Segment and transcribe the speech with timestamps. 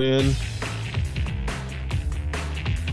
[0.00, 0.34] in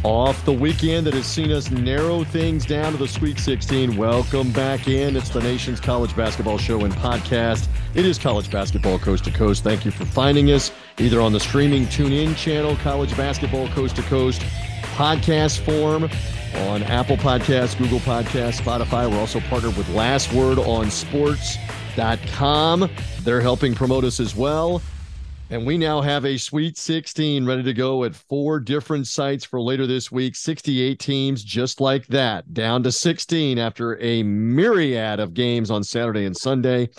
[0.04, 3.98] off the weekend that has seen us narrow things down to the Sweet 16.
[3.98, 5.18] Welcome back in.
[5.18, 7.68] It's the nation's college basketball show and podcast.
[7.94, 9.64] It is college basketball coast to coast.
[9.64, 13.96] Thank you for finding us either on the streaming tune in channel, College Basketball Coast
[13.98, 14.42] to Coast
[14.96, 16.10] podcast form
[16.70, 19.10] on Apple Podcasts, Google Podcasts, Spotify.
[19.10, 22.90] We're also partnered with Last Word on Sports.com.
[23.22, 24.82] They're helping promote us as well.
[25.50, 29.62] And we now have a Sweet 16 ready to go at four different sites for
[29.62, 30.36] later this week.
[30.36, 36.26] 68 teams, just like that, down to 16 after a myriad of games on Saturday
[36.26, 36.90] and Sunday.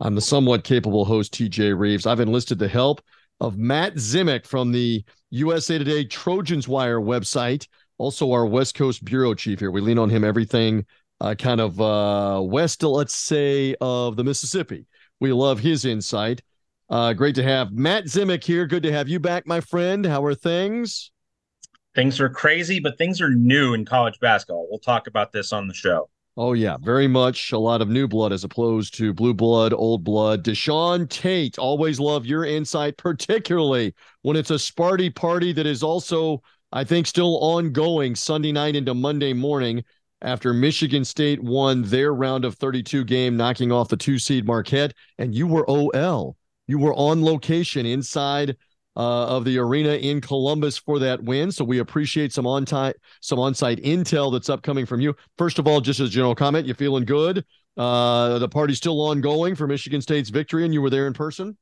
[0.00, 2.04] I'm the somewhat capable host, TJ Rives.
[2.04, 3.00] I've enlisted the help
[3.38, 9.32] of Matt Zemek from the USA Today Trojans Wire website, also our West Coast bureau
[9.34, 9.70] chief here.
[9.70, 10.86] We lean on him everything
[11.20, 14.86] uh, kind of uh, west, let's say, of the Mississippi.
[15.20, 16.42] We love his insight.
[16.88, 18.66] Uh, great to have Matt Zemek here.
[18.66, 20.04] Good to have you back, my friend.
[20.04, 21.10] How are things?
[21.94, 24.66] Things are crazy, but things are new in college basketball.
[24.70, 26.08] We'll talk about this on the show.
[26.34, 30.02] Oh, yeah, very much a lot of new blood as opposed to blue blood, old
[30.02, 30.42] blood.
[30.42, 36.42] Deshaun Tate, always love your insight, particularly when it's a Sparty party that is also,
[36.72, 39.84] I think, still ongoing Sunday night into Monday morning
[40.22, 44.94] after Michigan State won their round of 32 game, knocking off the two seed Marquette,
[45.18, 46.36] and you were OL.
[46.66, 48.56] You were on location inside
[48.96, 51.50] uh, of the arena in Columbus for that win.
[51.50, 55.16] So we appreciate some on time, some on-site intel that's upcoming from you.
[55.38, 57.44] First of all, just as a general comment, you feeling good?
[57.76, 61.56] Uh, the party's still ongoing for Michigan State's victory, and you were there in person.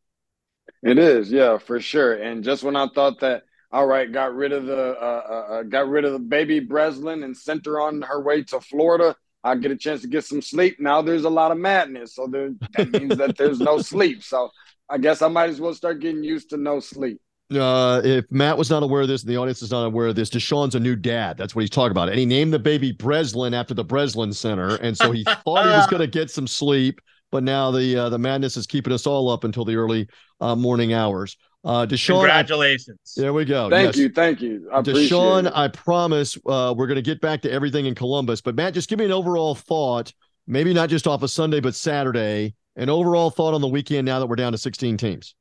[0.83, 2.15] It is, yeah, for sure.
[2.15, 5.62] And just when I thought that, all right, got rid of the uh, uh, uh
[5.62, 9.15] got rid of the baby Breslin and sent her on her way to Florida.
[9.43, 10.79] I get a chance to get some sleep.
[10.81, 14.23] Now there's a lot of madness, so there, that means that there's no sleep.
[14.23, 14.51] So
[14.89, 17.21] I guess I might as well start getting used to no sleep.
[17.53, 20.15] Uh, if Matt was not aware of this and the audience is not aware of
[20.15, 21.37] this, Deshaun's a new dad.
[21.37, 22.09] That's what he's talking about.
[22.09, 24.77] And he named the baby Breslin after the Breslin Center.
[24.77, 27.00] And so he thought he was going to get some sleep,
[27.31, 30.09] but now the uh, the madness is keeping us all up until the early
[30.41, 31.37] uh, morning hours.
[31.63, 33.15] Uh, Deshaun, congratulations.
[33.19, 33.69] I, there we go.
[33.69, 33.97] Thank yes.
[33.97, 34.69] you, thank you.
[34.73, 35.53] I Deshaun, it.
[35.55, 38.41] I promise uh, we're going to get back to everything in Columbus.
[38.41, 40.13] But Matt, just give me an overall thought,
[40.47, 44.19] maybe not just off of Sunday, but Saturday, an overall thought on the weekend now
[44.21, 45.35] that we're down to 16 teams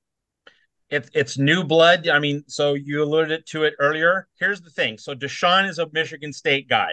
[0.90, 2.08] it's it's new blood.
[2.08, 4.28] I mean, so you alluded to it earlier.
[4.40, 4.98] Here's the thing.
[4.98, 6.90] So Deshaun is a Michigan State guy.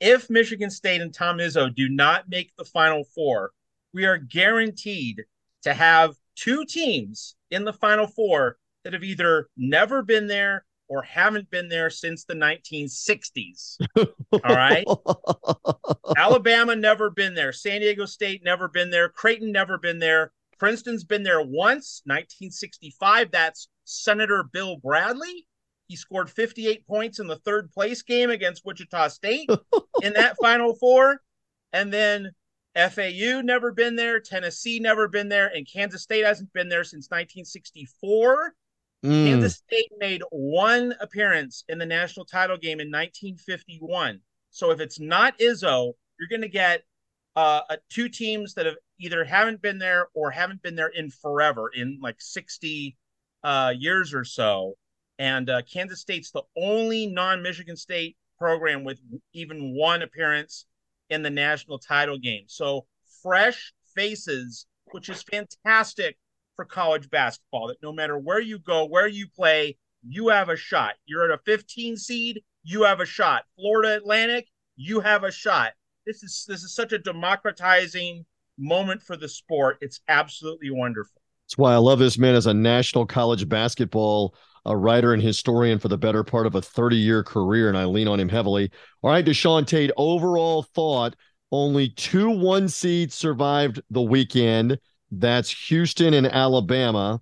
[0.00, 3.50] If Michigan State and Tom Izzo do not make the Final Four,
[3.94, 5.24] we are guaranteed
[5.62, 11.02] to have two teams in the Final Four that have either never been there or
[11.02, 13.78] haven't been there since the 1960s.
[13.96, 14.84] All right.
[16.18, 17.52] Alabama never been there.
[17.52, 19.08] San Diego State never been there.
[19.08, 20.32] Creighton never been there.
[20.58, 23.30] Princeton's been there once, 1965.
[23.30, 25.46] That's Senator Bill Bradley.
[25.88, 29.48] He scored 58 points in the third place game against Wichita State
[30.02, 31.20] in that Final Four.
[31.72, 32.32] And then
[32.76, 37.06] FAU never been there, Tennessee never been there, and Kansas State hasn't been there since
[37.06, 38.54] 1964.
[39.04, 39.26] Mm.
[39.26, 44.20] Kansas State made one appearance in the national title game in 1951.
[44.50, 46.82] So if it's not Izzo, you're going to get
[47.36, 51.70] uh, two teams that have either haven't been there or haven't been there in forever,
[51.74, 52.96] in like 60
[53.42, 54.74] uh, years or so.
[55.18, 59.00] And uh, Kansas State's the only non Michigan State program with
[59.32, 60.66] even one appearance
[61.10, 62.44] in the national title game.
[62.46, 62.86] So
[63.22, 66.16] fresh faces, which is fantastic
[66.56, 69.76] for college basketball, that no matter where you go, where you play,
[70.06, 70.94] you have a shot.
[71.06, 73.44] You're at a 15 seed, you have a shot.
[73.56, 75.72] Florida Atlantic, you have a shot.
[76.06, 78.24] This is this is such a democratizing
[78.58, 79.78] moment for the sport.
[79.80, 81.20] It's absolutely wonderful.
[81.46, 84.34] That's why I love this man as a national college basketball
[84.66, 87.84] a writer and historian for the better part of a 30 year career, and I
[87.84, 88.70] lean on him heavily.
[89.02, 91.14] All right, Deshaun Tate, overall thought
[91.54, 94.78] only two one seeds survived the weekend.
[95.12, 97.20] That's Houston and Alabama.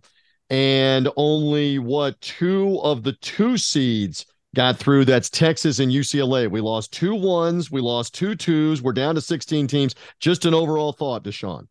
[0.49, 5.05] And only what two of the two seeds got through.
[5.05, 6.51] That's Texas and UCLA.
[6.51, 8.83] We lost two ones, we lost two twos.
[8.83, 9.95] We're down to 16 teams.
[10.21, 11.67] Just an overall thought, Deshaun.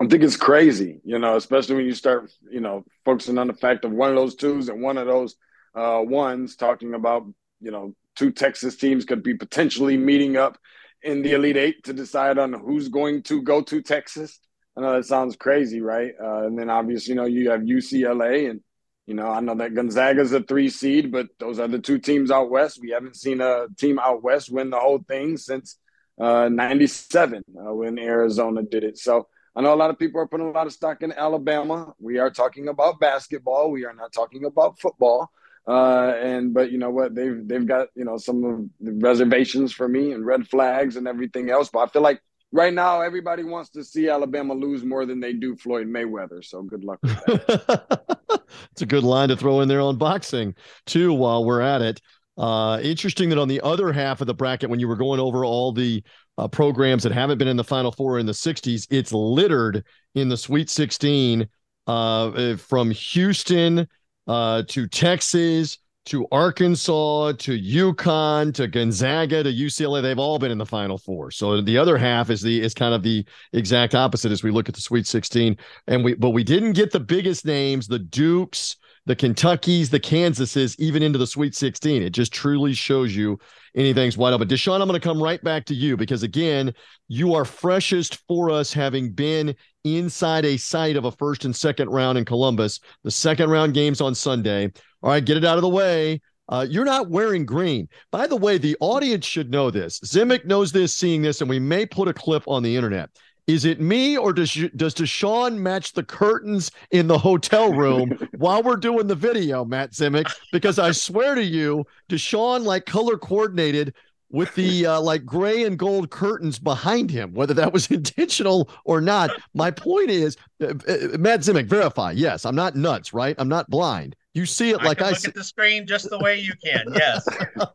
[0.00, 3.54] I think it's crazy, you know, especially when you start, you know, focusing on the
[3.54, 5.36] fact of one of those twos and one of those
[5.74, 7.22] uh, ones, talking about,
[7.60, 10.58] you know, two Texas teams could be potentially meeting up
[11.02, 14.40] in the Elite Eight to decide on who's going to go to Texas.
[14.76, 16.12] I know that sounds crazy, right?
[16.20, 18.60] Uh, and then obviously, you know, you have UCLA and
[19.06, 22.32] you know, I know that Gonzaga's a three seed, but those are the two teams
[22.32, 22.80] out west.
[22.82, 25.78] We haven't seen a team out west win the whole thing since
[26.20, 28.98] uh, 97 uh, when Arizona did it.
[28.98, 31.94] So I know a lot of people are putting a lot of stock in Alabama.
[31.98, 33.70] We are talking about basketball.
[33.70, 35.30] We are not talking about football.
[35.66, 37.14] Uh, and but you know what?
[37.14, 41.08] They've they've got you know some of the reservations for me and red flags and
[41.08, 41.70] everything else.
[41.72, 42.20] But I feel like
[42.52, 46.44] right now everybody wants to see Alabama lose more than they do Floyd Mayweather.
[46.44, 48.10] So good luck with that.
[48.72, 50.54] it's a good line to throw in there on boxing
[50.84, 51.14] too.
[51.14, 52.00] While we're at it,
[52.36, 55.44] uh, interesting that on the other half of the bracket, when you were going over
[55.44, 56.02] all the
[56.38, 59.84] uh, programs that haven't been in the Final Four in the '60s, it's littered
[60.14, 61.48] in the Sweet 16
[61.86, 63.88] uh, from Houston
[64.26, 70.00] uh, to Texas to Arkansas to UConn to Gonzaga to UCLA.
[70.00, 71.32] They've all been in the Final Four.
[71.32, 74.68] So the other half is the is kind of the exact opposite as we look
[74.68, 75.56] at the Sweet 16.
[75.88, 78.76] And we but we didn't get the biggest names, the Dukes,
[79.06, 82.02] the Kentuckys, the Kansases, even into the Sweet 16.
[82.02, 83.38] It just truly shows you
[83.76, 84.48] anything's wide open.
[84.48, 86.74] Deshaun, I'm going to come right back to you because again,
[87.08, 89.54] you are freshest for us having been
[89.84, 92.80] inside a site of a first and second round in Columbus.
[93.04, 94.72] The second round games on Sunday.
[95.02, 96.20] All right, get it out of the way.
[96.48, 97.88] Uh, you're not wearing green.
[98.10, 100.00] By the way, the audience should know this.
[100.00, 103.10] Zemek knows this, seeing this, and we may put a clip on the internet.
[103.46, 108.62] Is it me or does does Deshaun match the curtains in the hotel room while
[108.62, 110.32] we're doing the video, Matt Zemek?
[110.50, 113.94] Because I swear to you, Deshaun like color coordinated
[114.30, 119.00] with the uh, like gray and gold curtains behind him, whether that was intentional or
[119.00, 119.30] not.
[119.54, 122.10] My point is, uh, uh, Matt Zemek, verify.
[122.10, 123.36] Yes, I'm not nuts, right?
[123.38, 124.16] I'm not blind.
[124.34, 126.52] You see it like I, I look see- at the screen just the way you
[126.62, 126.84] can.
[126.94, 127.26] Yes.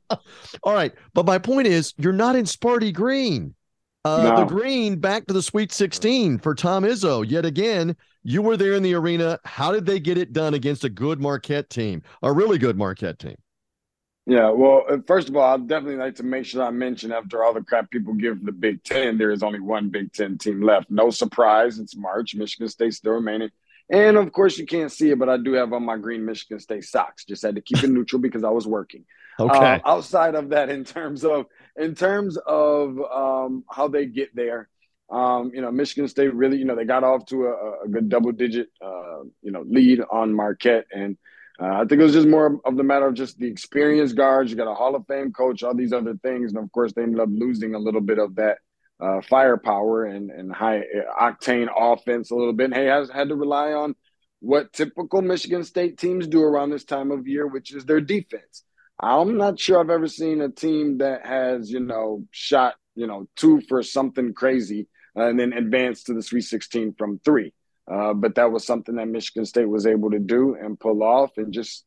[0.64, 3.56] All right, but my point is, you're not in Sparty Green.
[4.04, 4.36] Uh, no.
[4.38, 7.24] The green back to the Sweet 16 for Tom Izzo.
[7.28, 9.40] Yet again, you were there in the arena.
[9.46, 13.20] How did they get it done against a good Marquette team, a really good Marquette
[13.20, 13.36] team?
[14.26, 17.44] Yeah, well, uh, first of all, I'd definitely like to make sure I mention after
[17.44, 20.62] all the crap people give the Big Ten, there is only one Big Ten team
[20.62, 20.90] left.
[20.92, 22.36] No surprise, it's March.
[22.36, 23.50] Michigan State still remaining.
[23.90, 26.60] And of course, you can't see it, but I do have on my green Michigan
[26.60, 27.26] State socks.
[27.26, 29.06] Just had to keep it neutral because I was working.
[29.40, 29.58] Okay.
[29.58, 31.48] Uh, outside of that, in terms of
[31.78, 34.70] in terms of um, how they get there,
[35.10, 38.10] um, you know, Michigan State really, you know, they got off to a, a good
[38.10, 41.18] double digit, uh, you know, lead on Marquette, and
[41.62, 44.50] uh, I think it was just more of the matter of just the experienced guards.
[44.50, 47.04] You got a Hall of Fame coach, all these other things, and of course, they
[47.04, 48.58] ended up losing a little bit of that
[49.00, 50.84] uh, firepower and, and high
[51.20, 52.66] octane offense a little bit.
[52.66, 53.96] And hey, has had to rely on
[54.40, 58.64] what typical Michigan State teams do around this time of year, which is their defense.
[59.02, 63.28] I'm not sure I've ever seen a team that has, you know, shot, you know,
[63.36, 67.54] two for something crazy and then advanced to the Sweet 16 from three.
[67.92, 71.32] Uh, but that was something that Michigan State was able to do and pull off
[71.38, 71.84] and just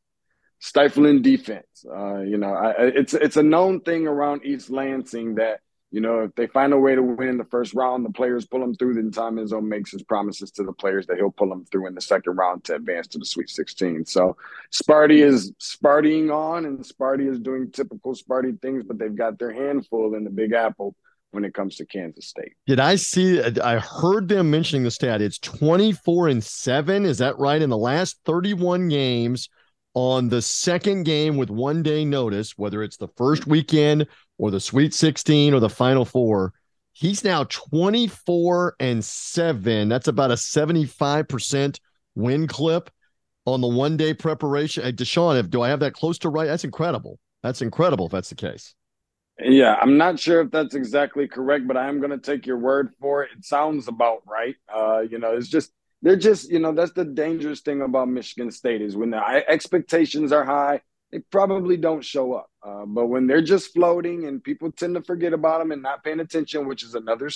[0.59, 1.85] stifling defense.
[1.89, 5.61] Uh, you know, I, it's it's a known thing around East Lansing that
[5.95, 8.45] you know, if they find a way to win in the first round, the players
[8.45, 11.49] pull them through, then Tom Izzo makes his promises to the players that he'll pull
[11.49, 14.05] them through in the second round to advance to the Sweet 16.
[14.05, 14.37] So
[14.73, 19.53] Sparty is Spartying on, and Sparty is doing typical Sparty things, but they've got their
[19.53, 20.97] handful in the Big Apple
[21.31, 22.55] when it comes to Kansas State.
[22.67, 23.41] Did I see?
[23.41, 25.23] I heard them mentioning the stat.
[25.23, 27.05] It's 24 and 7.
[27.05, 27.63] Is that right?
[27.63, 29.49] In the last 31 games,
[29.95, 34.09] on the second game with one day notice, whether it's the first weekend
[34.39, 36.53] or the Sweet 16 or the Final Four.
[36.93, 39.89] He's now 24 and 7.
[39.89, 41.79] That's about a 75%
[42.15, 42.91] win clip
[43.47, 44.85] on the one day preparation.
[44.85, 46.47] Hey, Deshaun, if do I have that close to right?
[46.47, 47.19] That's incredible.
[47.43, 48.75] That's incredible if that's the case.
[49.41, 52.59] Yeah, I'm not sure if that's exactly correct, but I am going to take your
[52.59, 53.31] word for it.
[53.37, 54.55] It sounds about right.
[54.73, 55.73] Uh, you know, it's just
[56.03, 60.31] they're just you know that's the dangerous thing about Michigan State is when the expectations
[60.31, 60.83] are high,
[61.15, 62.51] they probably don't show up.
[62.61, 66.03] Uh, but when they're just floating and people tend to forget about them and not
[66.03, 67.31] paying attention, which is another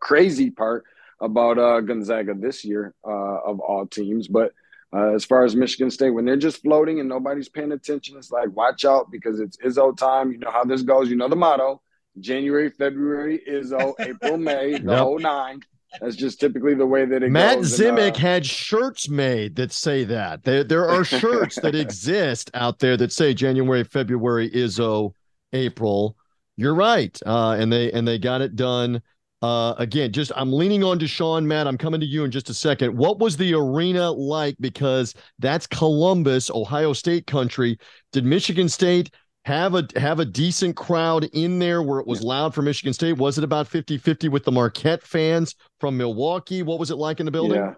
[0.00, 0.84] crazy part
[1.20, 3.10] about uh, Gonzaga this year uh,
[3.44, 4.28] of all teams.
[4.28, 4.54] But
[4.96, 8.30] uh, as far as Michigan State, when they're just floating and nobody's paying attention, it's
[8.30, 10.32] like watch out because it's Izzo time.
[10.32, 11.10] You know how this goes.
[11.10, 11.82] You know the motto:
[12.18, 15.00] January, February, Izzo, April, May, the yep.
[15.00, 15.60] whole nine.
[16.00, 17.78] That's just typically the way that it Matt goes.
[17.78, 20.44] Matt Zemek uh, had shirts made that say that.
[20.44, 25.12] There, there are shirts that exist out there that say January, February, Izzo,
[25.52, 26.16] April.
[26.56, 27.18] You're right.
[27.24, 29.02] Uh, and they and they got it done.
[29.40, 31.68] Uh, again, just I'm leaning on Deshaun, Matt.
[31.68, 32.96] I'm coming to you in just a second.
[32.96, 34.56] What was the arena like?
[34.58, 37.78] Because that's Columbus, Ohio State country.
[38.12, 39.10] Did Michigan State
[39.48, 43.14] have a have a decent crowd in there where it was loud for Michigan State?
[43.14, 46.62] Was it about 50-50 with the Marquette fans from Milwaukee?
[46.62, 47.56] What was it like in the building?
[47.56, 47.74] Yeah.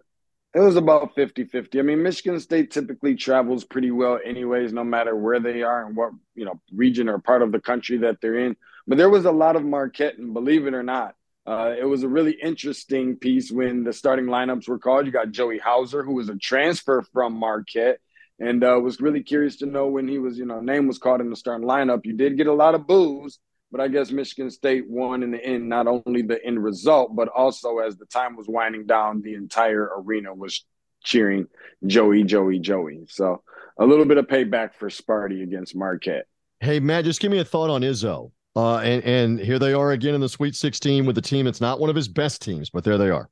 [0.52, 1.78] It was about 50-50.
[1.78, 5.96] I mean, Michigan State typically travels pretty well anyways, no matter where they are and
[5.96, 8.56] what, you know, region or part of the country that they're in.
[8.88, 11.14] But there was a lot of Marquette, and believe it or not,
[11.46, 15.06] Uh, it was a really interesting piece when the starting lineups were called.
[15.06, 17.98] You got Joey Hauser, who was a transfer from Marquette,
[18.40, 21.20] and uh, was really curious to know when he was, you know, name was called
[21.20, 22.04] in the starting lineup.
[22.04, 23.38] You did get a lot of boos,
[23.70, 25.68] but I guess Michigan State won in the end.
[25.68, 29.90] Not only the end result, but also as the time was winding down, the entire
[29.98, 30.64] arena was
[31.04, 31.46] cheering
[31.86, 33.04] Joey, Joey, Joey.
[33.08, 33.42] So
[33.78, 36.26] a little bit of payback for Sparty against Marquette.
[36.60, 38.32] Hey Matt, just give me a thought on Izzo.
[38.56, 41.46] Uh, and and here they are again in the Sweet 16 with a team.
[41.46, 43.30] It's not one of his best teams, but there they are.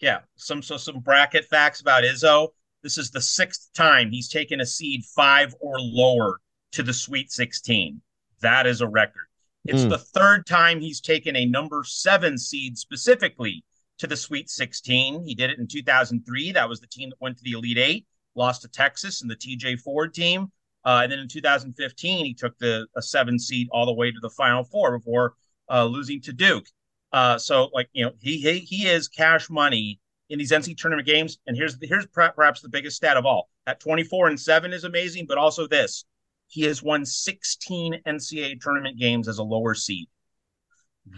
[0.00, 2.48] Yeah, some so some bracket facts about Izzo.
[2.86, 6.38] This is the sixth time he's taken a seed five or lower
[6.70, 8.00] to the Sweet 16.
[8.42, 9.26] That is a record.
[9.64, 9.88] It's mm.
[9.88, 13.64] the third time he's taken a number seven seed specifically
[13.98, 15.24] to the Sweet 16.
[15.24, 16.52] He did it in 2003.
[16.52, 19.34] That was the team that went to the Elite Eight, lost to Texas and the
[19.34, 20.52] TJ Ford team.
[20.84, 24.20] Uh, and then in 2015, he took the a seven seed all the way to
[24.22, 25.34] the Final Four before
[25.68, 26.66] uh, losing to Duke.
[27.10, 29.98] Uh, so, like you know, he, he he is cash money
[30.28, 31.38] in these NC tournament games.
[31.46, 35.26] And here's here's perhaps the biggest stat of all: that 24 and seven is amazing,
[35.26, 36.04] but also this:
[36.48, 40.08] he has won 16 NCAA tournament games as a lower seed.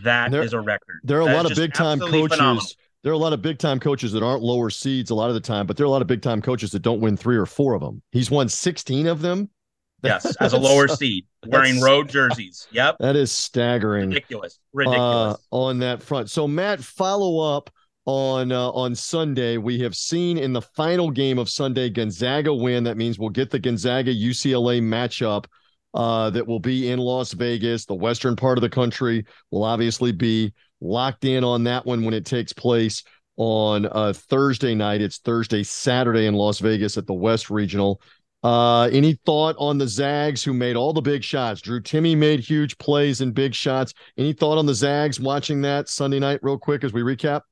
[0.05, 1.00] That there, is a record.
[1.05, 2.37] There are that a lot of big time coaches.
[2.37, 2.67] Phenomenal.
[3.03, 5.35] There are a lot of big time coaches that aren't lower seeds a lot of
[5.35, 7.37] the time, but there are a lot of big time coaches that don't win three
[7.37, 8.03] or four of them.
[8.11, 9.50] He's won 16 of them.
[10.05, 12.69] Yes, as a lower seed, wearing road jerseys.
[12.71, 12.99] Yep.
[13.00, 14.11] That is staggering.
[14.11, 14.61] Ridiculous.
[14.73, 15.00] Ridiculous.
[15.00, 16.31] Uh, on that front.
[16.31, 17.69] So Matt, follow up
[18.09, 19.59] on uh, on Sunday.
[19.59, 22.85] We have seen in the final game of Sunday Gonzaga win.
[22.85, 25.45] That means we'll get the Gonzaga UCLA matchup
[25.93, 27.85] uh, that will be in Las Vegas.
[27.85, 32.15] The western part of the country will obviously be locked in on that one when
[32.15, 33.05] it takes place
[33.37, 35.03] on uh, Thursday night.
[35.03, 38.00] It's Thursday, Saturday in Las Vegas at the West Regional.
[38.43, 41.61] Uh, any thought on the Zags who made all the big shots?
[41.61, 43.93] Drew Timme made huge plays and big shots.
[44.17, 47.43] Any thought on the Zags watching that Sunday night, real quick, as we recap?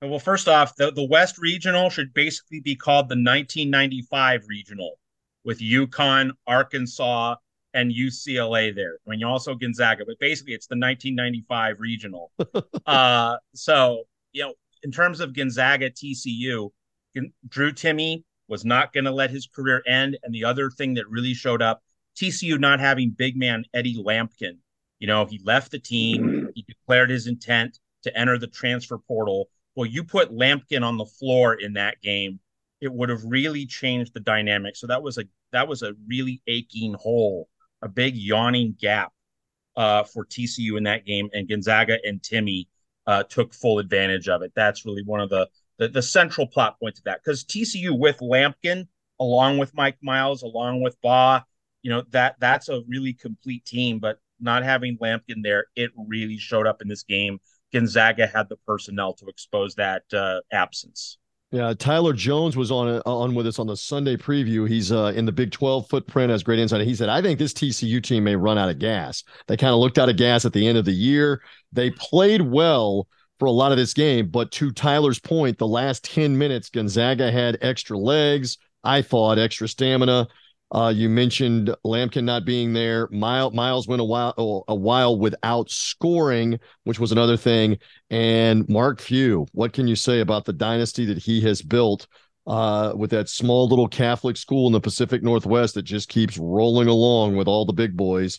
[0.00, 4.98] Well, first off, the, the West Regional should basically be called the 1995 Regional
[5.44, 7.36] with UConn, Arkansas,
[7.74, 8.98] and UCLA there.
[9.06, 12.32] I mean, also Gonzaga, but basically it's the 1995 regional.
[12.86, 16.70] uh, so, you know, in terms of Gonzaga TCU,
[17.48, 20.18] Drew Timme was not going to let his career end.
[20.22, 21.82] And the other thing that really showed up,
[22.16, 24.58] TCU not having big man Eddie Lampkin.
[24.98, 29.48] You know, he left the team, he declared his intent to enter the transfer portal.
[29.78, 32.40] Well, you put Lampkin on the floor in that game,
[32.80, 34.74] it would have really changed the dynamic.
[34.74, 37.48] So that was a that was a really aching hole,
[37.80, 39.12] a big yawning gap
[39.76, 42.66] uh, for TCU in that game, and Gonzaga and Timme
[43.06, 44.50] uh, took full advantage of it.
[44.56, 48.18] That's really one of the the, the central plot points of that because TCU with
[48.18, 48.88] Lampkin,
[49.20, 51.40] along with Mike Miles, along with Baugh,
[51.82, 54.00] you know that that's a really complete team.
[54.00, 57.38] But not having Lampkin there, it really showed up in this game.
[57.72, 61.18] Gonzaga had the personnel to expose that uh, absence.
[61.50, 64.68] Yeah, Tyler Jones was on on with us on the Sunday preview.
[64.68, 66.86] He's uh, in the Big 12 footprint as great insight.
[66.86, 69.24] He said, "I think this TCU team may run out of gas.
[69.46, 71.40] They kind of looked out of gas at the end of the year.
[71.72, 73.08] They played well
[73.38, 77.30] for a lot of this game, but to Tyler's point, the last 10 minutes, Gonzaga
[77.30, 78.58] had extra legs.
[78.84, 80.26] I thought extra stamina.
[80.70, 83.08] Uh, you mentioned Lampkin not being there.
[83.10, 87.78] Miles, Miles went a while a while without scoring, which was another thing.
[88.10, 92.06] And Mark Few, what can you say about the dynasty that he has built
[92.46, 96.88] uh, with that small little Catholic school in the Pacific Northwest that just keeps rolling
[96.88, 98.38] along with all the big boys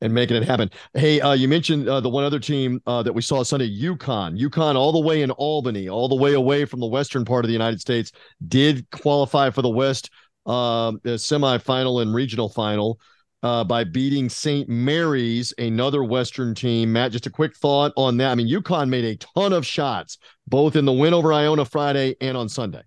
[0.00, 0.70] and making it happen?
[0.94, 4.38] Hey, uh, you mentioned uh, the one other team uh, that we saw Sunday, UConn.
[4.38, 7.48] UConn, all the way in Albany, all the way away from the western part of
[7.48, 8.10] the United States,
[8.48, 10.10] did qualify for the West
[10.48, 12.98] uh, semifinal and regional final
[13.42, 14.68] uh, by beating St.
[14.68, 16.92] Mary's, another Western team.
[16.92, 18.32] Matt, just a quick thought on that.
[18.32, 22.16] I mean, UConn made a ton of shots, both in the win over Iona Friday
[22.20, 22.82] and on Sunday.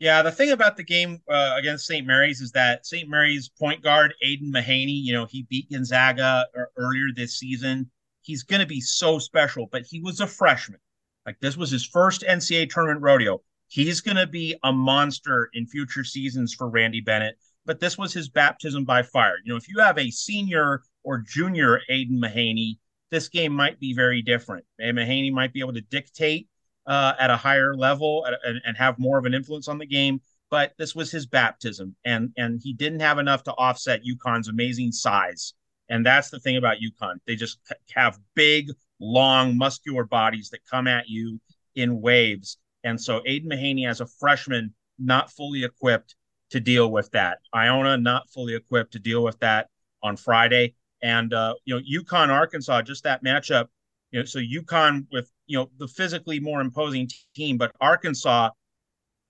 [0.00, 2.06] Yeah, the thing about the game uh, against St.
[2.06, 3.08] Mary's is that St.
[3.08, 6.46] Mary's point guard Aidan Mahaney, you know, he beat Gonzaga
[6.76, 7.90] earlier this season.
[8.22, 10.78] He's going to be so special, but he was a freshman.
[11.26, 13.42] Like this was his first NCAA tournament rodeo.
[13.68, 18.14] He's going to be a monster in future seasons for Randy Bennett, but this was
[18.14, 19.36] his baptism by fire.
[19.44, 22.78] You know, if you have a senior or junior Aidan Mahaney,
[23.10, 24.64] this game might be very different.
[24.78, 26.48] And Mahaney might be able to dictate
[26.86, 30.20] uh, at a higher level and, and have more of an influence on the game.
[30.50, 34.92] But this was his baptism, and and he didn't have enough to offset UConn's amazing
[34.92, 35.52] size.
[35.90, 37.58] And that's the thing about UConn; they just
[37.94, 41.38] have big, long, muscular bodies that come at you
[41.74, 46.16] in waves and so Aidan Mahaney, as a freshman, not fully equipped
[46.50, 47.38] to deal with that.
[47.54, 49.68] Iona not fully equipped to deal with that
[50.02, 50.74] on Friday.
[51.02, 53.66] And uh, you know, UConn Arkansas, just that matchup.
[54.10, 58.50] You know, so UConn with you know the physically more imposing team, but Arkansas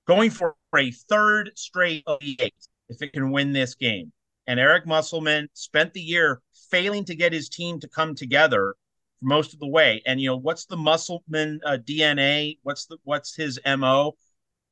[0.07, 2.55] going for a third straight eight
[2.89, 4.13] if it can win this game.
[4.47, 6.41] And Eric Musselman spent the year
[6.71, 8.77] failing to get his team to come together
[9.21, 10.03] most of the way.
[10.07, 12.59] And you know, what's the Musselman uh, DNA?
[12.63, 14.17] What's the what's his mo?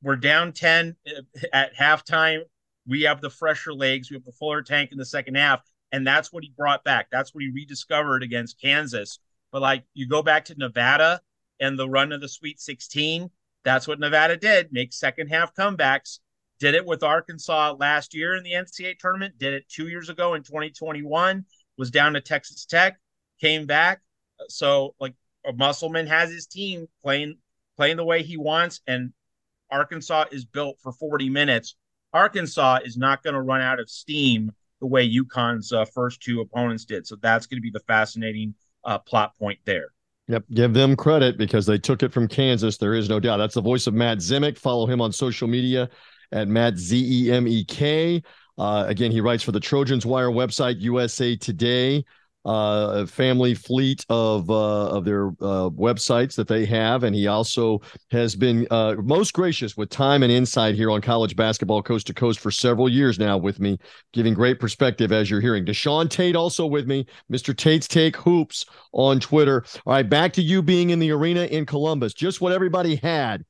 [0.01, 1.21] We're down ten uh,
[1.53, 2.41] at halftime.
[2.87, 4.09] We have the fresher legs.
[4.09, 5.61] We have the fuller tank in the second half,
[5.91, 7.07] and that's what he brought back.
[7.11, 9.19] That's what he rediscovered against Kansas.
[9.51, 11.21] But like you go back to Nevada
[11.59, 13.29] and the run of the Sweet 16,
[13.63, 14.71] that's what Nevada did.
[14.71, 16.19] Make second half comebacks.
[16.59, 19.37] Did it with Arkansas last year in the NCAA tournament.
[19.37, 21.45] Did it two years ago in 2021.
[21.77, 22.97] Was down to Texas Tech.
[23.39, 24.01] Came back.
[24.49, 25.13] So like
[25.45, 27.37] a Musselman has his team playing
[27.75, 29.13] playing the way he wants, and
[29.71, 31.75] Arkansas is built for 40 minutes.
[32.13, 36.41] Arkansas is not going to run out of steam the way UConn's uh, first two
[36.41, 37.05] opponents did.
[37.05, 39.89] So that's going to be the fascinating uh, plot point there.
[40.27, 42.77] Yep, give them credit because they took it from Kansas.
[42.77, 43.37] There is no doubt.
[43.37, 44.57] That's the voice of Matt Zemek.
[44.57, 45.89] Follow him on social media
[46.31, 48.21] at Matt Z E M E K.
[48.57, 52.03] Uh, again, he writes for the Trojans Wire website, USA Today
[52.47, 57.81] uh, family fleet of uh, of their uh, websites that they have, and he also
[58.09, 62.13] has been uh, most gracious with time and insight here on college basketball coast to
[62.13, 63.77] coast for several years now with me,
[64.13, 65.65] giving great perspective as you're hearing.
[65.65, 67.55] Deshaun Tate also with me, Mr.
[67.55, 69.65] Tate's Take Hoops on Twitter.
[69.85, 72.13] All right, back to you being in the arena in Columbus.
[72.13, 73.43] Just what everybody had: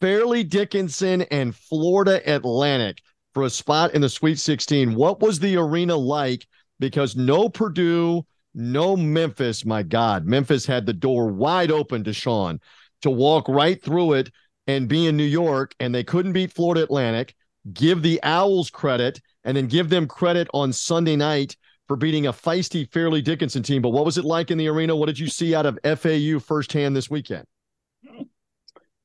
[0.00, 3.02] Fairleigh Dickinson and Florida Atlantic
[3.34, 4.96] for a spot in the Sweet 16.
[4.96, 6.44] What was the arena like?
[6.80, 10.26] Because no Purdue no Memphis, my God.
[10.26, 12.60] Memphis had the door wide open to Sean
[13.02, 14.30] to walk right through it
[14.66, 17.34] and be in New York, and they couldn't beat Florida Atlantic.
[17.72, 21.56] Give the Owls credit and then give them credit on Sunday night
[21.88, 23.82] for beating a feisty Fairleigh Dickinson team.
[23.82, 24.96] But what was it like in the arena?
[24.96, 27.44] What did you see out of FAU firsthand this weekend?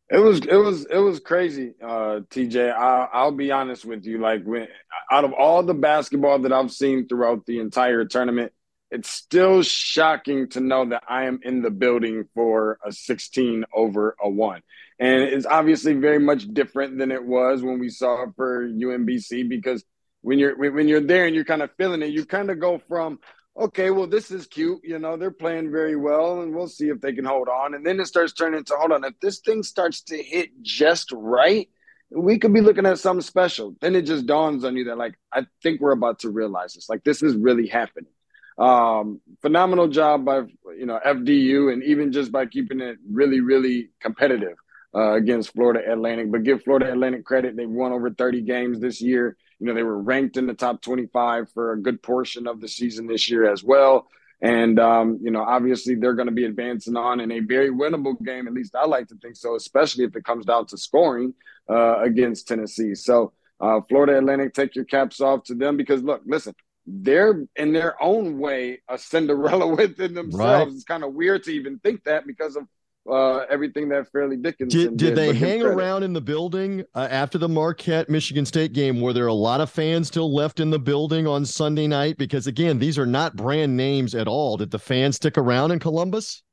[0.09, 2.71] It was it was it was crazy, uh, TJ.
[2.73, 4.19] I, I'll be honest with you.
[4.19, 4.67] Like when
[5.11, 8.53] out of all the basketball that I've seen throughout the entire tournament,
[8.89, 14.15] it's still shocking to know that I am in the building for a 16 over
[14.21, 14.61] a one.
[14.99, 19.47] And it's obviously very much different than it was when we saw it for UMBC
[19.49, 19.83] because
[20.21, 22.81] when you're when you're there and you're kind of feeling it, you kind of go
[22.87, 23.19] from
[23.57, 27.01] okay, well this is cute, you know, they're playing very well and we'll see if
[27.01, 27.73] they can hold on.
[27.73, 31.11] And then it starts turning to hold on, if this thing starts to hit just
[31.11, 31.67] right,
[32.09, 33.75] we could be looking at something special.
[33.81, 36.89] Then it just dawns on you that like I think we're about to realize this.
[36.89, 38.11] Like this is really happening.
[38.57, 40.41] Um, phenomenal job by
[40.77, 44.57] you know FDU and even just by keeping it really really competitive
[44.95, 46.31] uh, against Florida Atlantic.
[46.31, 49.37] But give Florida Atlantic credit; they've won over 30 games this year.
[49.59, 52.67] You know they were ranked in the top 25 for a good portion of the
[52.67, 54.07] season this year as well.
[54.41, 58.23] And um, you know, obviously they're going to be advancing on in a very winnable
[58.23, 58.47] game.
[58.47, 61.33] At least I like to think so, especially if it comes down to scoring
[61.69, 62.93] uh, against Tennessee.
[62.93, 66.53] So, uh, Florida Atlantic, take your caps off to them because look, listen,
[66.87, 70.39] they're in their own way a Cinderella within themselves.
[70.39, 70.67] Right.
[70.67, 72.63] It's kind of weird to even think that because of
[73.09, 74.97] uh, everything that Fairleigh Dickinson did.
[74.97, 78.99] Did, they hang around in the building uh, after the Marquette Michigan State game?
[78.99, 82.17] Were there a lot of fans still left in the building on Sunday night?
[82.17, 84.57] Because again, these are not brand names at all.
[84.57, 86.43] Did the fans stick around in Columbus?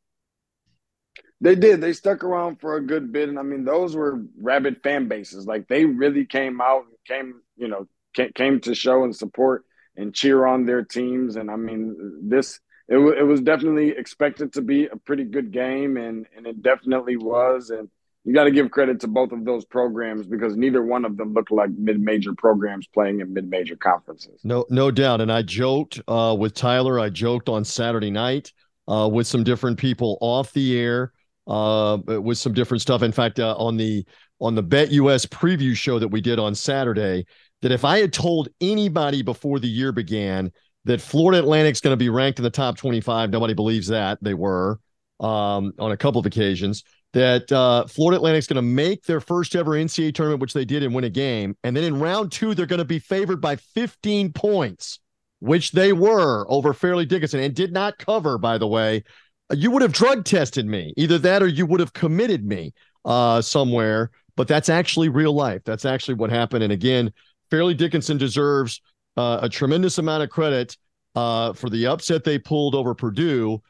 [1.41, 1.81] They did.
[1.81, 5.47] They stuck around for a good bit, and I mean, those were rabid fan bases.
[5.47, 7.89] Like they really came out and came, you know,
[8.35, 9.65] came to show and support
[9.97, 11.37] and cheer on their teams.
[11.37, 15.53] And I mean, this it, w- it was definitely expected to be a pretty good
[15.53, 17.71] game, and and it definitely was.
[17.71, 17.89] And
[18.25, 21.35] you got to give credit to both of those programs because neither one of them
[21.35, 24.41] looked like mid-major programs playing in mid-major conferences.
[24.45, 25.21] No, no doubt.
[25.21, 26.99] And I joked uh, with Tyler.
[26.99, 28.51] I joked on Saturday night
[28.89, 31.13] uh, with some different people off the air
[31.47, 33.03] uh, with some different stuff.
[33.03, 34.05] In fact, uh, on the
[34.41, 37.27] on the Bet US preview show that we did on Saturday,
[37.63, 40.53] that if I had told anybody before the year began
[40.85, 44.19] that Florida Atlantic's going to be ranked in the top 25, nobody believes that.
[44.21, 44.79] They were
[45.21, 46.85] um, on a couple of occasions.
[47.13, 50.83] That uh, Florida Atlantic's going to make their first ever NCAA tournament, which they did
[50.83, 51.57] and win a game.
[51.63, 54.99] And then in round two, they're going to be favored by 15 points,
[55.39, 59.05] which they were over Fairleigh Dickinson and did not cover, by the way.
[59.53, 63.41] You would have drug tested me, either that or you would have committed me uh,
[63.41, 64.11] somewhere.
[64.37, 65.63] But that's actually real life.
[65.65, 66.65] That's actually what happened.
[66.65, 67.13] And again,
[67.51, 68.81] Fairleigh Dickinson deserves
[69.17, 70.77] uh, a tremendous amount of credit
[71.15, 73.63] uh, for the upset they pulled over Purdue.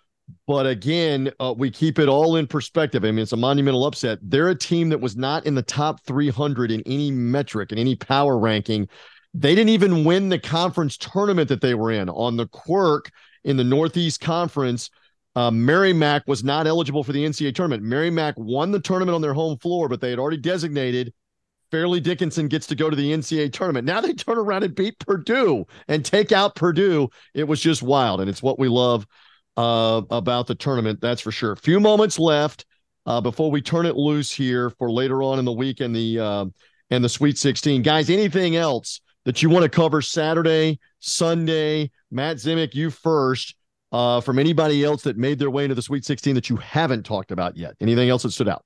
[0.47, 3.05] But again, uh, we keep it all in perspective.
[3.05, 4.19] I mean, it's a monumental upset.
[4.23, 7.95] They're a team that was not in the top 300 in any metric, in any
[7.95, 8.89] power ranking.
[9.35, 13.11] They didn't even win the conference tournament that they were in on the quirk
[13.45, 14.91] in the Northeast Conference.
[15.37, 17.83] Uh, Merrimack was not eligible for the NCAA tournament.
[17.83, 21.13] Merrimack won the tournament on their home floor, but they had already designated
[21.75, 23.85] Fairleigh Dickinson gets to go to the NCAA tournament.
[23.85, 27.09] Now they turn around and beat Purdue and take out Purdue.
[27.35, 29.05] It was just wild, and it's what we love
[29.57, 31.01] uh, about the tournament.
[31.01, 31.51] That's for sure.
[31.51, 32.65] A few moments left
[33.07, 36.21] uh, before we turn it loose here for later on in the week and the
[36.21, 36.45] uh,
[36.91, 37.83] and the Sweet 16.
[37.83, 41.91] Guys, anything else that you want to cover Saturday, Sunday?
[42.13, 43.57] Matt Zemek, you first.
[43.91, 47.05] Uh, from anybody else that made their way into the Sweet 16 that you haven't
[47.05, 47.75] talked about yet?
[47.81, 48.65] Anything else that stood out?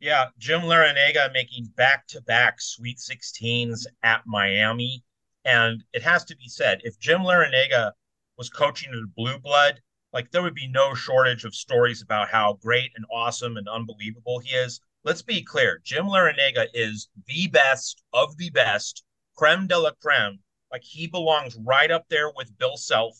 [0.00, 5.02] Yeah, Jim Larrañaga making back-to-back Sweet 16s at Miami,
[5.44, 7.90] and it has to be said, if Jim Larrañaga
[8.36, 9.82] was coaching the Blue Blood,
[10.12, 14.38] like there would be no shortage of stories about how great and awesome and unbelievable
[14.38, 14.80] he is.
[15.02, 19.02] Let's be clear, Jim Larrañaga is the best of the best,
[19.34, 20.38] creme de la creme.
[20.70, 23.16] Like he belongs right up there with Bill Self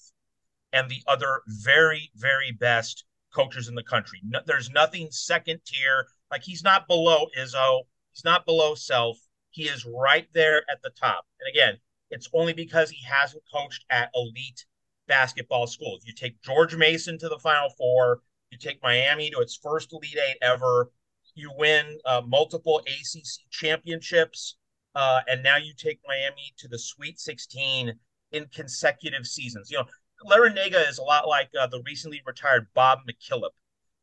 [0.73, 4.21] and the other very, very best coaches in the country.
[4.23, 9.19] No, there's nothing second tier like he's not below Izzo, he's not below Self.
[9.51, 11.27] He is right there at the top.
[11.41, 11.79] And again,
[12.11, 14.65] it's only because he hasn't coached at elite
[15.07, 16.05] basketball schools.
[16.05, 20.19] You take George Mason to the Final Four, you take Miami to its first Elite
[20.29, 20.91] Eight ever,
[21.35, 24.57] you win uh, multiple ACC championships,
[24.95, 27.93] uh, and now you take Miami to the Sweet 16
[28.33, 29.71] in consecutive seasons.
[29.71, 29.85] You know,
[30.27, 33.51] Larrañaga is a lot like uh, the recently retired Bob McKillop.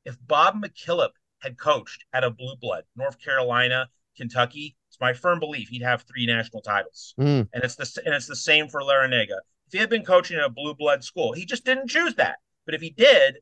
[0.06, 1.12] If Bob McKillop
[1.46, 6.04] had coached at a blue blood, North Carolina, Kentucky, it's my firm belief he'd have
[6.04, 7.14] three national titles.
[7.20, 7.48] Mm.
[7.54, 9.40] And it's the and it's the same for Larrañaga.
[9.68, 12.38] If he had been coaching at a blue blood school, he just didn't choose that.
[12.66, 13.38] But if he did,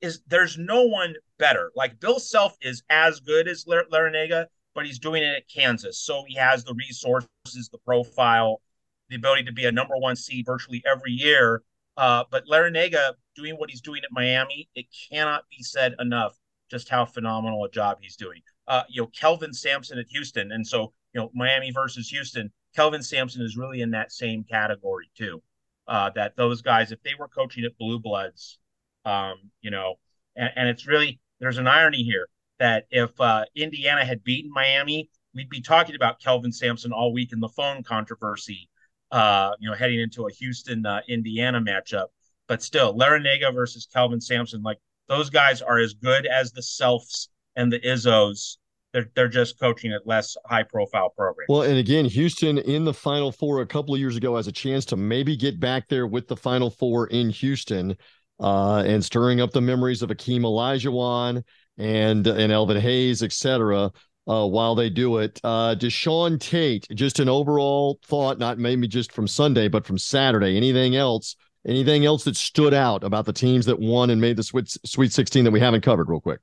[0.00, 1.70] is there's no one better.
[1.76, 6.24] Like Bill Self is as good as Larrañaga, but he's doing it at Kansas, so
[6.26, 8.62] he has the resources, the profile,
[9.10, 11.62] the ability to be a number one seed virtually every year.
[11.96, 16.39] Uh, but Larrañaga doing what he's doing at Miami, it cannot be said enough
[16.70, 18.40] just how phenomenal a job he's doing.
[18.68, 22.50] Uh, you know, Kelvin Sampson at Houston, and so you know Miami versus Houston.
[22.74, 25.42] Kelvin Sampson is really in that same category too.
[25.88, 28.58] Uh, that those guys, if they were coaching at Blue Bloods,
[29.04, 29.96] um, you know,
[30.36, 32.28] and, and, it's really there's an irony here
[32.60, 37.32] that if uh, Indiana had beaten Miami, we'd be talking about Kelvin Sampson all week
[37.32, 38.68] in the phone controversy.
[39.10, 42.06] Uh, you know, heading into a Houston uh, Indiana matchup,
[42.46, 44.78] but still, Larrañaga versus Kelvin Sampson, like
[45.10, 48.56] those guys are as good as the Selfs and the Izzos.
[48.92, 51.46] They're, they're just coaching at less high profile programs.
[51.48, 54.52] Well, and again, Houston in the Final Four a couple of years ago has a
[54.52, 57.96] chance to maybe get back there with the Final Four in Houston
[58.40, 61.44] uh, and stirring up the memories of Akeem Olajuwon
[61.76, 63.92] and and Elvin Hayes, etc.
[64.28, 69.12] Uh, while they do it, uh, Deshaun Tate, just an overall thought, not maybe just
[69.12, 70.56] from Sunday, but from Saturday.
[70.56, 74.42] Anything else Anything else that stood out about the teams that won and made the
[74.42, 76.40] Sweet, Sweet 16 that we haven't covered, real quick?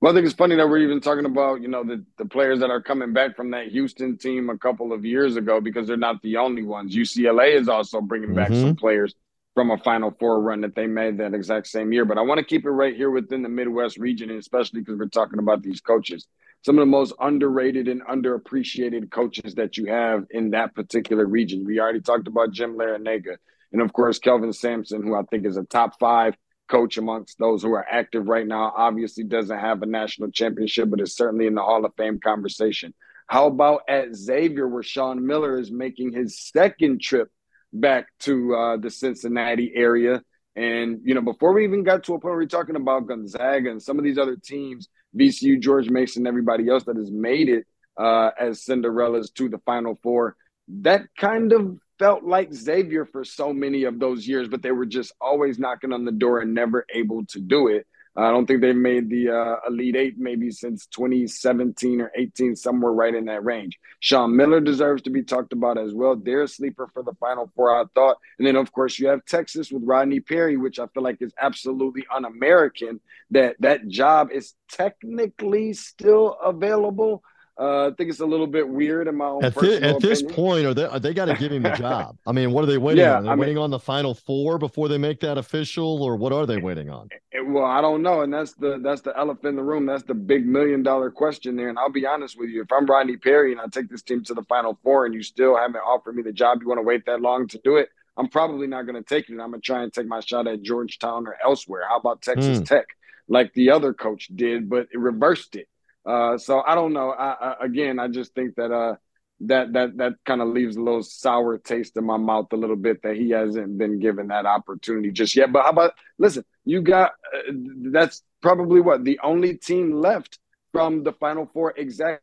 [0.00, 2.60] Well, I think it's funny that we're even talking about, you know, the, the players
[2.60, 5.96] that are coming back from that Houston team a couple of years ago because they're
[5.96, 6.94] not the only ones.
[6.94, 8.60] UCLA is also bringing back mm-hmm.
[8.60, 9.14] some players
[9.54, 12.04] from a Final Four run that they made that exact same year.
[12.04, 14.98] But I want to keep it right here within the Midwest region, and especially because
[14.98, 16.26] we're talking about these coaches.
[16.62, 21.64] Some of the most underrated and underappreciated coaches that you have in that particular region.
[21.64, 23.36] We already talked about Jim Larrañaga.
[23.72, 26.34] And of course, Kelvin Sampson, who I think is a top five
[26.68, 31.00] coach amongst those who are active right now, obviously doesn't have a national championship, but
[31.00, 32.94] is certainly in the Hall of Fame conversation.
[33.26, 37.28] How about at Xavier, where Sean Miller is making his second trip
[37.72, 40.22] back to uh, the Cincinnati area?
[40.54, 43.70] And, you know, before we even got to a point where we're talking about Gonzaga
[43.70, 47.66] and some of these other teams, VCU, George Mason, everybody else that has made it
[47.98, 50.36] uh, as Cinderellas to the Final Four,
[50.68, 54.86] that kind of felt like Xavier for so many of those years, but they were
[54.86, 57.86] just always knocking on the door and never able to do it.
[58.18, 62.92] I don't think they've made the uh, Elite Eight maybe since 2017 or 18, somewhere
[62.92, 63.78] right in that range.
[64.00, 66.16] Sean Miller deserves to be talked about as well.
[66.16, 68.16] They're a sleeper for the Final Four, I thought.
[68.38, 71.34] And then, of course, you have Texas with Rodney Terry, which I feel like is
[71.38, 73.00] absolutely un-American.
[73.32, 77.22] That that job is technically still available,
[77.58, 79.44] uh, I think it's a little bit weird in my own.
[79.44, 82.18] At, th- at this point, are they are they got to give him the job?
[82.26, 83.24] I mean, what are they waiting yeah, on?
[83.24, 86.32] They're I waiting mean, on the final four before they make that official, or what
[86.32, 87.08] are they waiting on?
[87.32, 89.86] It, well, I don't know, and that's the that's the elephant in the room.
[89.86, 91.70] That's the big million dollar question there.
[91.70, 94.22] And I'll be honest with you, if I'm Rodney Terry and I take this team
[94.24, 96.82] to the final four, and you still haven't offered me the job, you want to
[96.82, 97.88] wait that long to do it?
[98.18, 99.32] I'm probably not going to take it.
[99.32, 101.84] I'm going to try and take my shot at Georgetown or elsewhere.
[101.88, 102.66] How about Texas mm.
[102.66, 102.86] Tech,
[103.28, 105.68] like the other coach did, but it reversed it.
[106.06, 107.10] Uh, so I don't know.
[107.10, 108.96] I, I, again, I just think that uh,
[109.40, 112.76] that that that kind of leaves a little sour taste in my mouth a little
[112.76, 115.52] bit that he hasn't been given that opportunity just yet.
[115.52, 116.44] But how about listen?
[116.64, 117.52] You got uh,
[117.90, 120.38] that's probably what the only team left
[120.72, 122.22] from the Final Four exactly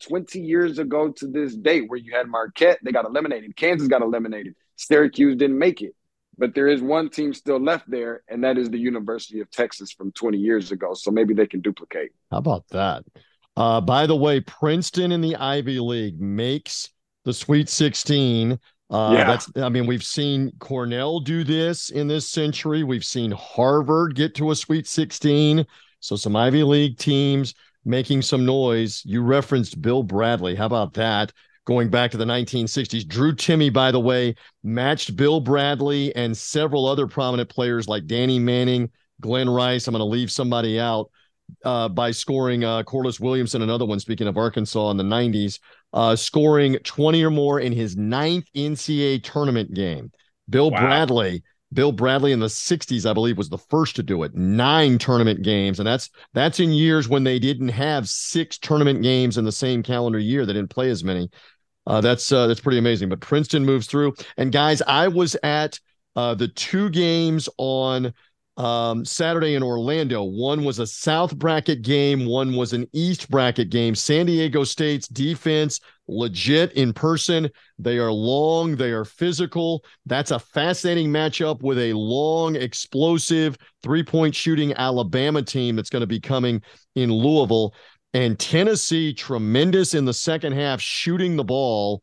[0.00, 3.56] 20 years ago to this date, where you had Marquette, they got eliminated.
[3.56, 4.54] Kansas got eliminated.
[4.76, 5.94] Syracuse didn't make it.
[6.38, 9.90] But there is one team still left there, and that is the University of Texas
[9.90, 10.94] from 20 years ago.
[10.94, 12.12] So maybe they can duplicate.
[12.30, 13.04] How about that?
[13.56, 16.90] Uh, by the way, Princeton in the Ivy League makes
[17.24, 18.58] the Sweet 16.
[18.90, 19.24] Uh, yeah.
[19.26, 22.84] That's, I mean, we've seen Cornell do this in this century.
[22.84, 25.66] We've seen Harvard get to a Sweet 16.
[26.00, 29.02] So some Ivy League teams making some noise.
[29.04, 30.54] You referenced Bill Bradley.
[30.54, 31.32] How about that?
[31.68, 33.06] Going back to the 1960s.
[33.06, 38.38] Drew Timme, by the way, matched Bill Bradley and several other prominent players like Danny
[38.38, 39.86] Manning, Glen Rice.
[39.86, 41.10] I'm going to leave somebody out
[41.66, 45.60] uh, by scoring uh, Corliss Williamson, another one, speaking of Arkansas in the 90s,
[45.92, 50.10] uh, scoring 20 or more in his ninth NCAA tournament game.
[50.48, 50.80] Bill wow.
[50.80, 51.42] Bradley,
[51.74, 54.34] Bill Bradley in the 60s, I believe, was the first to do it.
[54.34, 55.80] Nine tournament games.
[55.80, 59.82] And that's that's in years when they didn't have six tournament games in the same
[59.82, 60.46] calendar year.
[60.46, 61.28] They didn't play as many.
[61.88, 63.08] Uh, that's uh, that's pretty amazing.
[63.08, 64.14] But Princeton moves through.
[64.36, 65.80] And guys, I was at
[66.14, 68.12] uh, the two games on
[68.58, 70.22] um, Saturday in Orlando.
[70.22, 73.94] One was a South bracket game, one was an East bracket game.
[73.94, 77.48] San Diego State's defense, legit in person.
[77.78, 79.84] They are long, they are physical.
[80.06, 86.00] That's a fascinating matchup with a long, explosive three point shooting Alabama team that's going
[86.00, 86.60] to be coming
[86.96, 87.72] in Louisville.
[88.14, 92.02] And Tennessee, tremendous in the second half, shooting the ball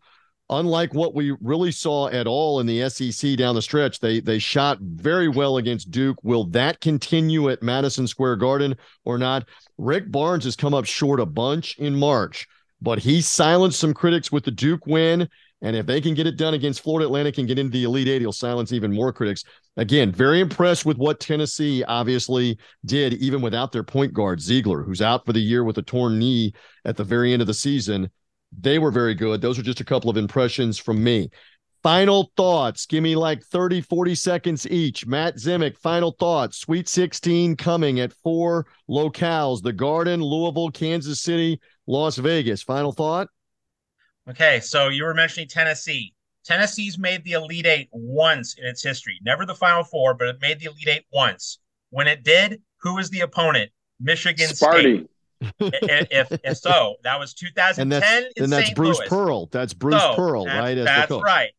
[0.49, 4.39] unlike what we really saw at all in the SEC down the stretch, they they
[4.39, 6.17] shot very well against Duke.
[6.23, 9.47] Will that continue at Madison Square Garden or not?
[9.77, 12.47] Rick Barnes has come up short a bunch in March,
[12.81, 15.27] but he silenced some critics with the Duke win.
[15.61, 18.07] And if they can get it done against Florida Atlantic and get into the Elite
[18.07, 19.43] Eight, he'll silence even more critics.
[19.77, 25.01] Again, very impressed with what Tennessee obviously did, even without their point guard, Zeigler, who's
[25.01, 26.53] out for the year with a torn knee
[26.85, 28.09] at the very end of the season.
[28.57, 29.41] They were very good.
[29.41, 31.29] Those are just a couple of impressions from me.
[31.83, 32.85] Final thoughts.
[32.85, 35.05] Give me like 30, 40 seconds each.
[35.05, 36.57] Matt Zemek, final thoughts.
[36.57, 42.63] Sweet 16 coming at four locales the Garden, Louisville, Kansas City, Las Vegas.
[42.63, 43.27] Final thought?
[44.27, 46.13] Okay, so you were mentioning Tennessee.
[46.45, 49.19] Tennessee's made the Elite Eight once in its history.
[49.23, 51.59] Never the Final Four, but it made the Elite Eight once.
[51.89, 53.71] When it did, who was the opponent?
[53.99, 54.79] Michigan Sparty.
[54.79, 55.09] State
[55.59, 58.75] if, if, so, that was 2010 and that's, and that's St.
[58.75, 59.09] Bruce Louis.
[59.09, 59.45] Pearl.
[59.47, 60.73] That's Bruce so, Pearl, that's, right?
[60.75, 61.51] that's right.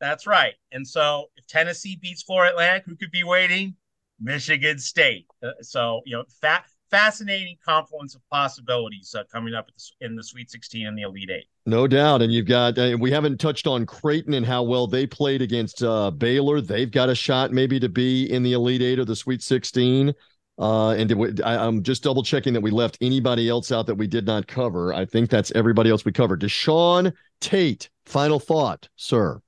[0.00, 0.54] That's right.
[0.72, 3.76] And so, if Tennessee beats Florida Atlantic, who could be waiting?
[4.20, 5.26] Michigan State.
[5.42, 9.70] Uh, so, you know, fa- fascinating confluence of possibilities uh, coming up
[10.02, 11.46] in the Sweet 16 and the Elite Eight.
[11.64, 12.20] No doubt.
[12.22, 15.82] And you've got, uh, we haven't touched on Creighton and how well they played against
[15.82, 16.60] uh, Baylor.
[16.60, 20.14] They've got a shot maybe to be in the Elite Eight or the Sweet 16.
[20.58, 23.94] Uh, and we, I, am just double checking that we left anybody else out that
[23.94, 24.92] we did not cover.
[24.92, 26.42] I think that's everybody else we covered.
[26.42, 29.40] Deshaun Tate, final thought, sir.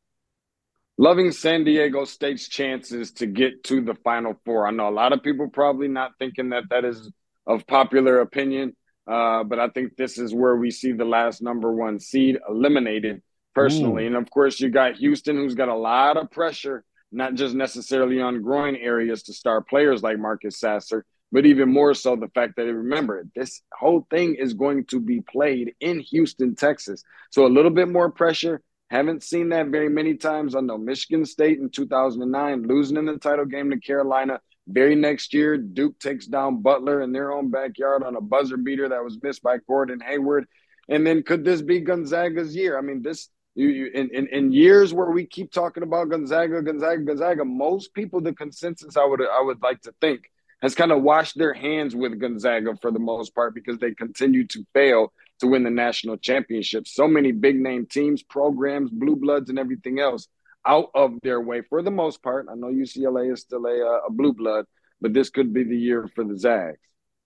[0.96, 4.66] Loving San Diego State's chances to get to the Final Four.
[4.66, 7.11] I know a lot of people probably not thinking that that is
[7.46, 8.76] of popular opinion,
[9.07, 13.22] uh, but I think this is where we see the last number one seed eliminated
[13.54, 14.04] personally.
[14.04, 14.09] Ooh.
[14.09, 18.20] And of course, you got Houston, who's got a lot of pressure not just necessarily
[18.20, 22.57] on growing areas to star players like Marcus Sasser, but even more so the fact
[22.57, 27.02] that remember this whole thing is going to be played in Houston, Texas.
[27.30, 28.61] So a little bit more pressure.
[28.90, 30.54] Haven't seen that very many times.
[30.54, 34.40] I know Michigan State in 2009 losing in the title game to Carolina.
[34.66, 38.88] Very next year, Duke takes down Butler in their own backyard on a buzzer beater
[38.88, 40.46] that was missed by Gordon Hayward.
[40.88, 42.79] And then could this be Gonzaga's year?
[42.79, 46.62] I mean, this you, you in, in, in years where we keep talking about Gonzaga,
[46.62, 50.92] Gonzaga, Gonzaga, most people, the consensus I would I would like to think has kind
[50.92, 55.12] of washed their hands with Gonzaga for the most part because they continue to fail
[55.40, 56.88] to win the national championship.
[56.88, 60.27] So many big name teams, programs, blue bloods, and everything else
[60.66, 62.46] out of their way for the most part.
[62.50, 64.66] I know UCLA is still a, uh, a blue blood,
[65.00, 66.79] but this could be the year for the Zags.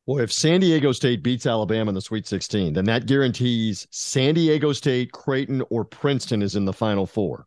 [0.07, 4.35] Well, if San Diego State beats Alabama in the Sweet 16, then that guarantees San
[4.35, 7.47] Diego State, Creighton, or Princeton is in the Final Four.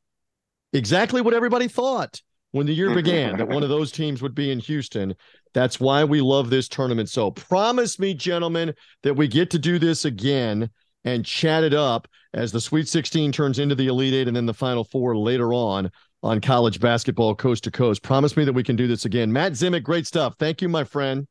[0.72, 2.96] Exactly what everybody thought when the year mm-hmm.
[2.98, 5.16] began that one of those teams would be in Houston.
[5.54, 7.10] That's why we love this tournament.
[7.10, 10.70] So, promise me, gentlemen, that we get to do this again
[11.04, 14.46] and chat it up as the Sweet 16 turns into the Elite Eight and then
[14.46, 15.91] the Final Four later on
[16.24, 18.04] on college basketball coast to coast.
[18.04, 19.32] Promise me that we can do this again.
[19.34, 20.36] Matt Zemek, great stuff.
[20.38, 21.28] Thank you, my friend.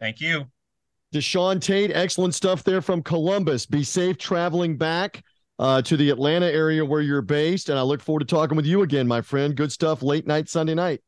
[0.00, 0.46] Thank you.
[1.14, 3.66] Deshaun Tate, excellent stuff there from Columbus.
[3.66, 5.22] Be safe traveling back.
[5.58, 7.68] uh, to the Atlanta area where you're based.
[7.68, 9.54] And I look forward to talking with you again, my friend.
[9.54, 11.02] Good stuff late night Sunday night.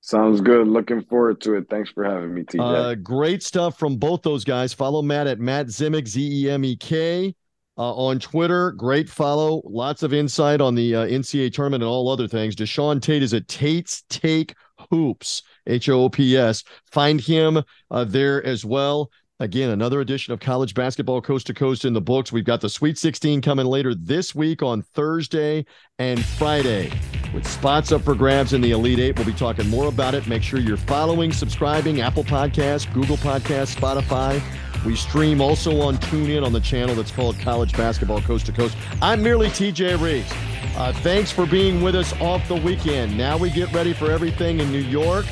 [0.00, 0.66] Sounds good.
[0.66, 1.66] Looking forward to it.
[1.70, 2.60] Thanks for having me, TJ.
[2.60, 4.74] Uh, great stuff from both those guys.
[4.74, 7.32] Follow Matt at Matt Zemek, Z E M E K,
[7.78, 8.72] uh, on Twitter.
[8.72, 9.62] Great follow.
[9.64, 12.56] Lots of insight on the uh, NCAA tournament and all other things.
[12.56, 14.54] Deshaun Tate is at Tate's Take
[14.90, 16.64] Hoops, H O O P S.
[16.90, 19.10] Find him uh, there as well.
[19.38, 22.32] Again, another edition of college basketball coast to coast in the books.
[22.32, 25.66] We've got the Sweet 16 coming later this week on Thursday
[25.98, 26.90] and Friday
[27.34, 29.16] with spots up for grabs in the Elite Eight.
[29.16, 30.26] We'll be talking more about it.
[30.26, 34.42] Make sure you're following, subscribing, Apple Podcasts, Google Podcasts, Spotify.
[34.86, 38.76] We stream also on TuneIn on the channel that's called College Basketball Coast to Coast.
[39.02, 40.32] I'm merely TJ Rives.
[40.76, 43.18] Uh, thanks for being with us off the weekend.
[43.18, 45.26] Now we get ready for everything in New York,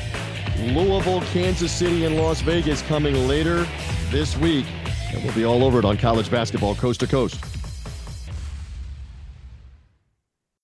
[0.59, 3.65] Louisville, Kansas City, and Las Vegas coming later
[4.09, 4.65] this week.
[5.13, 7.54] And we'll be all over it on college basketball coast to coast.